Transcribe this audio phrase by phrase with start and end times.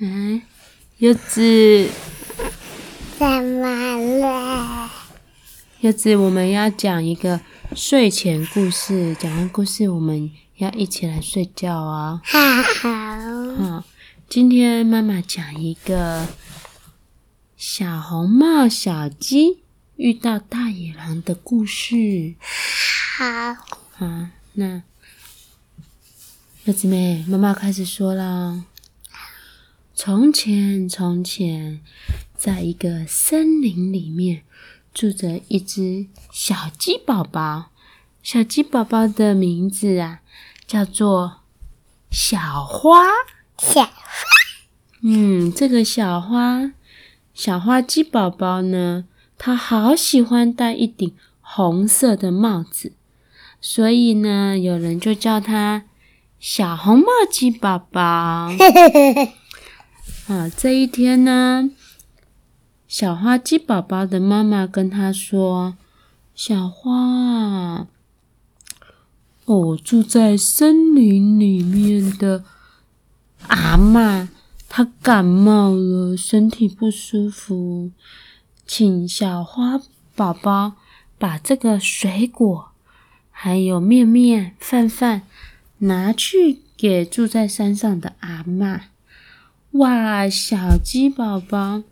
[0.00, 0.40] 嗯，
[0.98, 1.90] 柚子，
[3.18, 4.88] 怎么了？
[5.80, 7.40] 柚子，我们要讲一个
[7.74, 9.16] 睡前故事。
[9.18, 12.22] 讲完故事，我们要一起来睡觉啊！
[12.24, 12.86] 好，
[13.56, 13.84] 好。
[14.28, 16.28] 今天妈妈讲一个
[17.56, 19.64] 小红帽小鸡
[19.96, 22.36] 遇到大野狼的故事。
[23.18, 23.56] 好，
[23.90, 24.80] 好，那
[26.66, 28.62] 柚子妹，妈妈开始说了。
[30.00, 31.80] 从前，从前，
[32.36, 34.44] 在一个森林里面，
[34.94, 37.70] 住着一只小鸡宝宝。
[38.22, 40.20] 小鸡宝宝的名字啊，
[40.68, 41.40] 叫做
[42.12, 43.06] 小花。
[43.58, 43.92] 小花。
[45.02, 46.70] 嗯，这个小花，
[47.34, 49.04] 小花鸡宝宝呢，
[49.36, 52.92] 它好喜欢戴一顶红色的帽子，
[53.60, 55.86] 所以呢，有人就叫它
[56.38, 58.52] 小红帽鸡宝宝。
[60.28, 61.70] 啊，这一天呢，
[62.86, 65.78] 小花鸡宝宝的妈妈跟他说
[66.36, 67.86] ：“小花，
[69.46, 72.44] 我住在森林里面的
[73.46, 74.28] 阿嬷，
[74.68, 77.90] 她感冒了，身体不舒服，
[78.66, 79.80] 请小花
[80.14, 80.74] 宝宝
[81.16, 82.72] 把这个水果
[83.30, 85.22] 还有面面饭饭
[85.78, 88.80] 拿去给住在山上的阿嬷。”
[89.78, 91.84] 哇，小鸡宝宝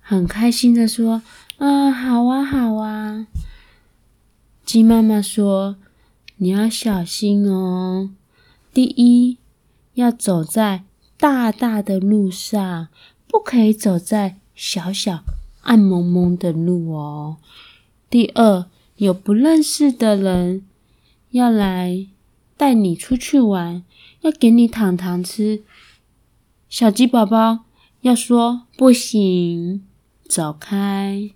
[0.00, 1.22] 很开心的说
[1.56, 3.26] ：“啊，好啊，好啊。”
[4.66, 5.76] 鸡妈妈说
[6.36, 8.10] ：“你要小心哦。
[8.74, 9.38] 第一，
[9.94, 10.84] 要走在
[11.16, 12.88] 大大的路上，
[13.26, 15.24] 不可以走在小小
[15.62, 17.38] 暗蒙蒙的路哦。
[18.10, 20.66] 第二，有不认识的人
[21.30, 22.06] 要来
[22.58, 23.82] 带你出去玩，
[24.20, 25.62] 要给你糖糖吃。”
[26.70, 27.64] 小鸡宝宝
[28.02, 29.84] 要说不行，
[30.28, 31.32] 走开，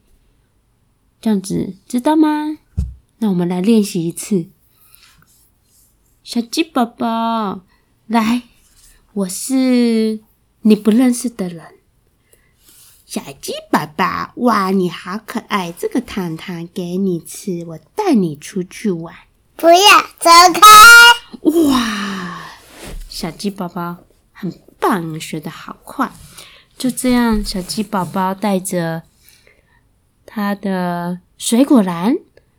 [1.21, 2.59] 这样子知道吗？
[3.19, 4.47] 那我们来练习一次。
[6.23, 7.63] 小鸡宝宝，
[8.07, 8.43] 来，
[9.13, 10.21] 我是
[10.61, 11.81] 你不认识的人。
[13.05, 19.13] 小鸡宝宝，哇，你好可爱，这个糖糖给你吃，我带你出去玩。
[19.57, 20.31] 不要，走
[20.61, 21.41] 开！
[21.51, 22.41] 哇，
[23.09, 23.97] 小鸡宝宝
[24.35, 24.53] 很。
[24.79, 26.13] 棒，学的好快！
[26.77, 29.05] 就这样，小鸡宝宝带着
[30.27, 32.17] 他的水果篮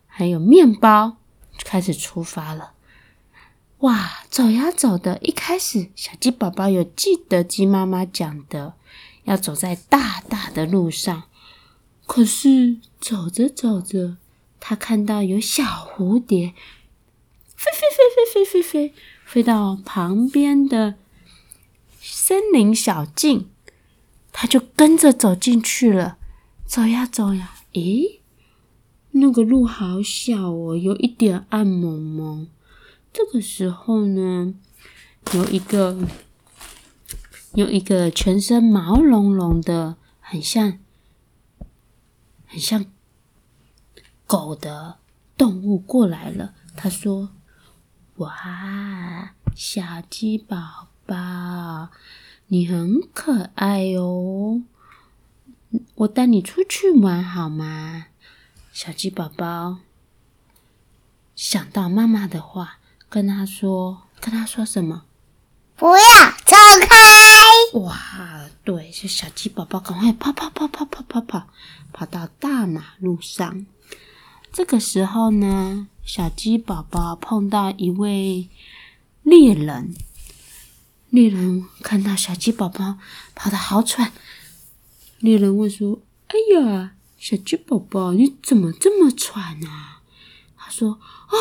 [0.07, 1.17] 还有面包，
[1.63, 2.71] 开始出发了。
[3.79, 8.73] 哇，走呀走的，一开始小鸡宝宝有记得鸡妈妈讲的，
[9.25, 11.25] 要走在大大的路上。
[12.07, 14.17] 可是走着走着，
[14.59, 16.55] 他看到有小蝴蝶
[17.55, 18.93] 飞飞飞飞飞飞飞
[19.23, 20.95] 飞到旁边的。
[22.27, 23.51] 森林小径，
[24.31, 26.17] 他就跟着走进去了。
[26.65, 28.17] 走呀走呀，咦，
[29.11, 32.47] 那个路好小哦，有一点暗蒙蒙。
[33.13, 34.55] 这个时候呢，
[35.33, 35.99] 有一个
[37.53, 40.79] 有一个全身毛茸茸的，很像
[42.47, 42.87] 很像
[44.25, 44.97] 狗的
[45.37, 46.55] 动物过来了。
[46.75, 47.29] 他说
[48.17, 51.89] ：“哇，小鸡宝。”宝，
[52.47, 54.61] 你很可爱哦，
[55.95, 58.07] 我带你出去玩好吗？
[58.71, 59.77] 小鸡宝宝
[61.35, 62.77] 想到妈妈的话，
[63.09, 65.03] 跟他说：“跟他说什么？
[65.75, 66.03] 不要
[66.45, 66.97] 走开！”
[67.79, 71.47] 哇，对，是小鸡宝宝赶快跑跑跑跑跑跑跑，
[71.91, 73.65] 跑到大马路上。
[74.51, 78.49] 这个时候呢，小鸡宝宝碰到一位
[79.23, 79.93] 猎人。
[81.15, 82.97] 猎人看到小鸡宝宝
[83.35, 84.11] 跑得好喘，
[85.19, 90.01] 猎人问说：“哎呀，小鸡宝宝，你怎么这么喘啊？”
[90.59, 90.99] 他说
[91.31, 91.35] ：“啊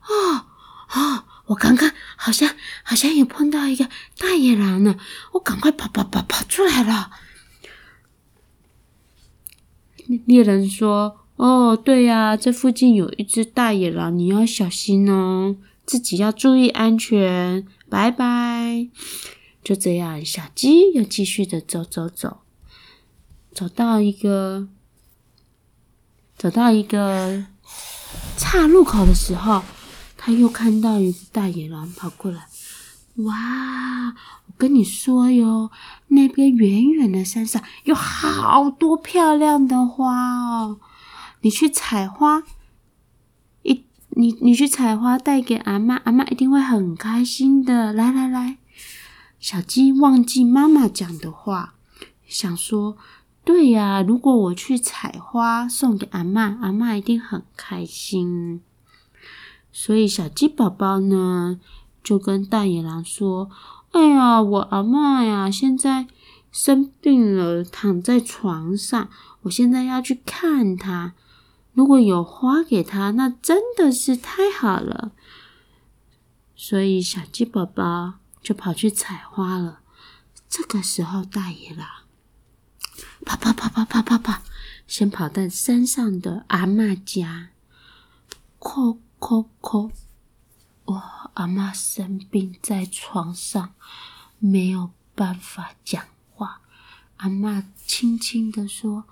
[0.00, 0.48] 啊
[0.88, 1.24] 啊！
[1.46, 3.88] 我刚刚好像好像有碰到一个
[4.18, 4.98] 大野狼呢，
[5.34, 7.12] 我赶快跑跑跑跑出来了。”
[10.26, 15.54] 猎人说：“哦，对呀，这附近有一只大野狼，你要小心哦，
[15.86, 18.88] 自己要注意安全。”拜拜！
[19.62, 22.38] 就这样，小鸡又继续的走走走，
[23.52, 24.66] 走到一个
[26.38, 27.44] 走到一个
[28.38, 29.62] 岔路口的时候，
[30.16, 32.46] 他又看到一个大野狼跑过来。
[33.16, 34.14] 哇！
[34.46, 35.70] 我跟你说哟，
[36.08, 40.80] 那边远远的山上有好多漂亮的花哦，
[41.42, 42.42] 你去采花。
[44.22, 47.92] 你你去采花带给阿嬷，阿嬷一定会很开心的。
[47.92, 48.58] 来来来，
[49.40, 51.74] 小鸡忘记妈妈讲的话，
[52.28, 52.96] 想说
[53.42, 58.60] ：“对呀，如果我去采花送给阿嬷，阿嬷一定很开心。”
[59.72, 61.58] 所以小鸡宝宝呢，
[62.04, 63.50] 就跟大野狼说
[63.90, 66.06] ：“哎呀，我阿嬷呀，现在
[66.52, 69.08] 生病了，躺在床上，
[69.42, 71.14] 我现在要去看她。
[71.72, 75.12] 如果有花给他，那真的是太好了。”
[76.54, 79.80] 所以小鸡宝宝就跑去采花了。
[80.48, 81.88] 这个时候，大野狼
[83.24, 84.42] 跑跑跑跑跑跑跑，
[84.86, 87.50] 先跑到山上的阿嬷家，
[88.60, 89.90] 叩叩叩。
[90.84, 93.74] 哇，阿嬷生病在床上，
[94.38, 96.04] 没有办法讲
[96.34, 96.60] 话。
[97.16, 99.04] 阿嬷轻轻地说：“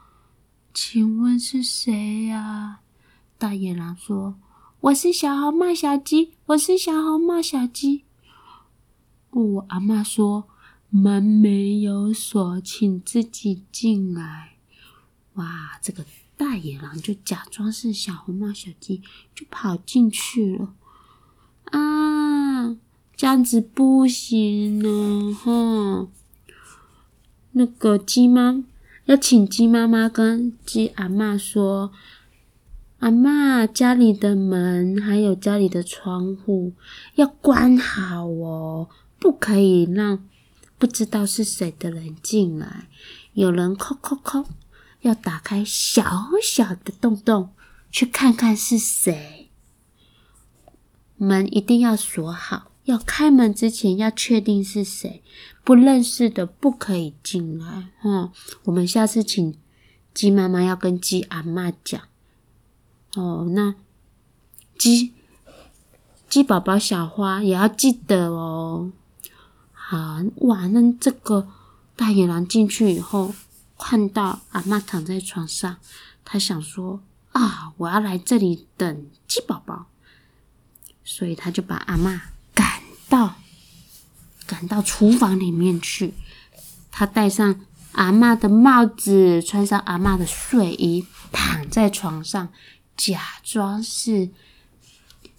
[0.73, 2.81] 请问是谁呀？”
[3.39, 4.37] 大野狼说。
[4.81, 8.05] 我是小红帽小鸡，我是小红帽小鸡。
[9.29, 10.49] 我阿嬷说
[10.89, 14.55] 门没有锁，请自己进来。
[15.35, 19.03] 哇，这个大野狼就假装是小红帽小鸡，
[19.35, 20.75] 就跑进去了。
[21.67, 22.75] 啊，
[23.15, 26.09] 这样子不行呢，哈。
[27.53, 28.65] 那个鸡妈
[29.11, 31.91] 要请鸡妈妈跟鸡阿妈说。
[33.01, 36.75] 阿妈，家里的门还有家里的窗户
[37.17, 40.25] 要关好哦，不可以让
[40.79, 42.87] 不知道是谁的人进来。
[43.33, 44.45] 有人叩叩叩，
[45.01, 46.05] 要打开小
[46.41, 47.51] 小的洞洞，
[47.91, 49.51] 去看看是谁。
[51.17, 55.23] 门一定要锁好，要开门之前要确定是谁，
[55.63, 57.89] 不认识的不可以进来。
[58.01, 58.33] 哈，
[58.65, 59.57] 我们下次请
[60.13, 62.01] 鸡妈妈要跟鸡阿妈讲。
[63.15, 63.75] 哦，那
[64.79, 65.13] 鸡
[66.29, 68.93] 鸡宝宝小花也要记得哦。
[69.73, 71.49] 好哇，那这个
[71.97, 73.35] 大野狼进去以后，
[73.79, 75.77] 看到阿妈躺在床上，
[76.25, 79.87] 他想说啊，我要来这里等鸡宝宝，
[81.05, 82.23] 所以他就把阿妈
[83.11, 83.35] 到
[84.47, 86.15] 赶到厨房里面去。
[86.91, 87.61] 他戴上
[87.93, 92.49] 阿嬷的帽子，穿上阿嬷的睡衣，躺在床上。
[92.97, 94.31] 假装是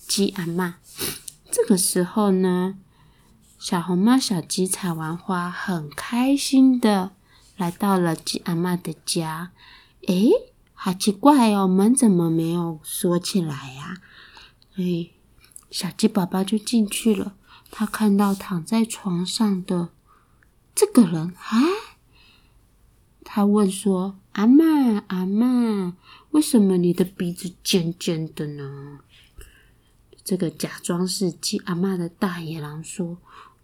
[0.08, 0.76] 鸡阿妈。
[1.52, 2.76] 这个时候呢，
[3.60, 7.12] 小红帽小鸡采完花，很开心的
[7.58, 9.52] 来到了鸡阿妈的家。
[10.08, 10.32] 诶，
[10.74, 13.98] 好奇怪哦，门怎么没有锁起来呀？
[14.74, 15.12] 所以
[15.70, 17.36] 小鸡宝宝就进去了。
[17.72, 19.90] 他看到躺在床上的
[20.76, 21.60] 这个人，啊，
[23.24, 25.94] 他问说：“阿嬷，阿嬷。”
[26.32, 29.00] 为什么你的鼻子尖尖的呢？
[30.24, 33.18] 这个假装是鸡阿嬷的大野狼说：“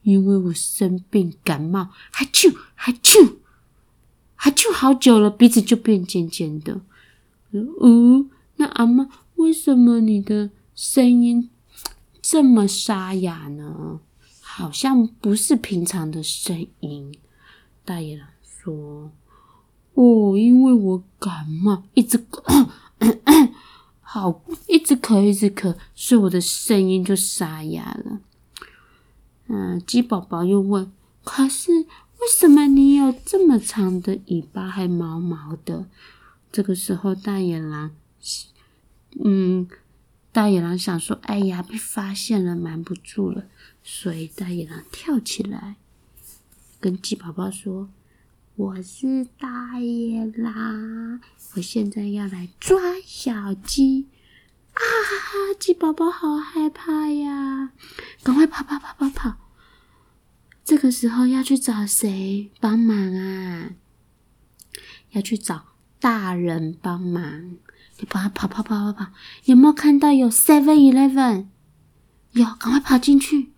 [0.04, 3.36] 因为我生病感冒，还啾还啾
[4.36, 6.81] 还啾好久了，鼻子就变尖尖的。”
[7.51, 8.25] 哦，
[8.56, 11.50] 那阿嬷，为什么你的声音
[12.30, 14.02] 这么沙哑呢？
[14.42, 17.18] 好像不是平常的声音。
[17.86, 19.10] 大野狼说。
[19.94, 22.44] 哦，因为我感冒，一直咳
[23.00, 23.52] 咳咳，
[24.02, 28.20] 好，一直咳，一直咳，所以我的声音就沙哑了。
[29.48, 30.92] 嗯，鸡宝宝又问
[31.24, 35.86] ：“可是为什么你有这么长的尾巴，还毛毛的？”
[36.52, 37.92] 这个时候，大野狼，
[39.24, 39.68] 嗯，
[40.38, 43.46] 大野狼想说：“哎呀，被发现了，瞒不住了。”
[43.84, 45.78] 所以大野狼跳起来，
[46.80, 47.90] 跟鸡宝宝说。
[48.56, 51.22] 我是大野狼，
[51.56, 54.10] 我现在要来抓小鸡
[54.74, 54.80] 啊！
[55.58, 57.72] 鸡宝宝好害怕呀，
[58.22, 59.38] 赶快跑跑跑跑跑！
[60.64, 63.72] 这个时候要去找谁帮忙啊？
[65.14, 65.66] 要去找
[66.07, 67.57] 大人帮忙。
[67.99, 69.07] 你帮他跑跑跑跑跑，
[69.44, 71.47] 有没有看到有 Seven Eleven？
[72.31, 73.52] 有，赶快跑进去。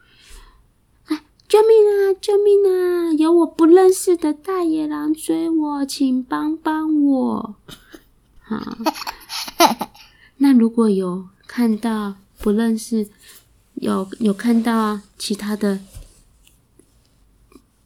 [1.47, 2.17] 救命啊！
[2.19, 3.13] 救命啊！
[3.13, 7.55] 有我不认识的大野狼追我，请帮帮我。
[8.41, 8.77] 好，
[10.37, 13.09] 那如果有看到不认识，
[13.75, 15.81] 有有看到其他的，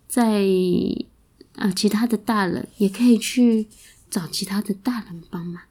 [0.08, 0.46] 在
[1.56, 3.68] 啊其他的大人也可以去
[4.14, 5.64] 找其他的大人帮忙，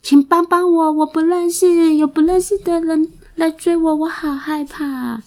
[0.00, 5.20] 请帮帮我，我不认识，有不认识的人来追我，我好害怕。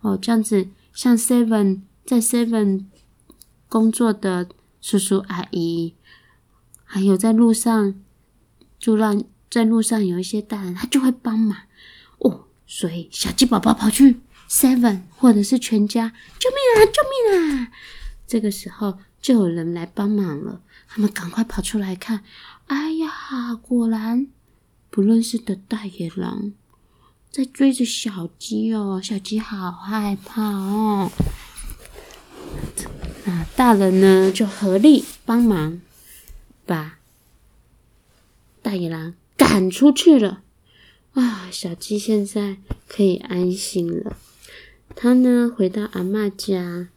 [0.00, 0.68] 哦，这样子。
[0.94, 2.86] 像 Seven 在 Seven
[3.68, 4.48] 工作的
[4.80, 5.94] 叔叔阿姨，
[6.84, 7.94] 还有在路上
[8.78, 11.58] 就让在路上有一些大人，他就会帮忙
[12.20, 12.46] 哦。
[12.66, 16.86] 所以小鸡宝宝跑去 Seven 或者是全家，救命啊！
[16.86, 17.02] 救
[17.36, 17.68] 命啊！
[18.26, 22.22] 这个时候就有人来帮忙了，他们赶快跑出来看，
[22.66, 24.28] 哎呀，果然
[24.90, 26.52] 不认识的大野狼
[27.30, 31.10] 在追着小鸡哦，小鸡好害怕哦。
[33.26, 35.80] 那大人呢就合力帮忙，
[36.64, 36.98] 把
[38.62, 40.42] 大野狼赶出去了。
[41.12, 44.16] 啊，小鸡现在可以安心了。
[44.94, 46.88] 他呢回到阿嬷家。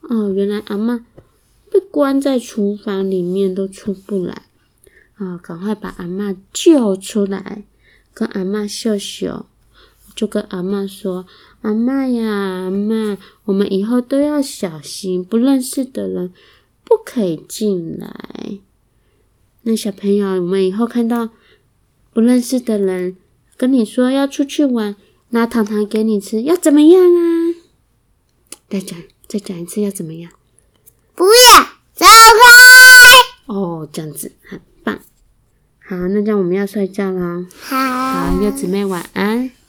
[0.00, 1.04] 哦，原来阿妈
[1.70, 4.42] 被关在厨房里面，都出不来。
[5.16, 7.64] 啊、哦，赶快把阿妈救出来，
[8.14, 9.46] 跟阿妈秀秀，
[10.14, 11.26] 就跟阿妈说
[11.62, 16.32] ：“阿妈呀，阿妈，我们以后都要小心，不认识的人
[16.84, 18.60] 不可以进来。”
[19.62, 21.30] 那小朋友，我们以后看到
[22.12, 23.16] 不认识的人
[23.56, 24.94] 跟你说要出去玩，
[25.30, 27.54] 拿糖糖给你吃，要怎么样啊？
[28.68, 28.96] 再讲。
[29.28, 30.32] 再讲一次要怎么样？
[31.14, 31.62] 不要
[31.94, 33.52] 走开！
[33.52, 34.98] 哦，这样子很棒。
[35.80, 37.44] 好，那这样我们要睡觉了。
[37.60, 39.50] 好，好，柚子妹晚安。